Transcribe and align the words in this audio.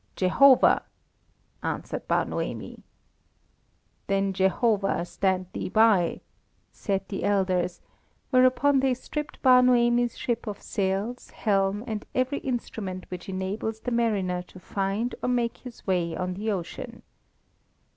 "Jehovah!" 0.15 0.81
answered 1.61 2.07
Bar 2.07 2.25
Noemi. 2.25 2.79
"Then 4.07 4.33
Jehovah 4.33 5.05
stand 5.05 5.45
thee 5.53 5.69
by," 5.69 6.21
said 6.71 7.07
the 7.07 7.23
elders; 7.23 7.81
whereupon 8.31 8.79
they 8.79 8.95
stripped 8.95 9.39
Bar 9.43 9.61
Noemi's 9.61 10.17
ship 10.17 10.47
of 10.47 10.59
sails, 10.59 11.29
helm, 11.29 11.83
and 11.85 12.03
every 12.15 12.39
instrument 12.39 13.05
which 13.09 13.29
enables 13.29 13.81
the 13.81 13.91
mariner 13.91 14.41
to 14.41 14.59
find 14.59 15.13
or 15.21 15.29
make 15.29 15.57
his 15.57 15.85
way 15.85 16.15
on 16.17 16.33
the 16.33 16.49
ocean. 16.51 17.03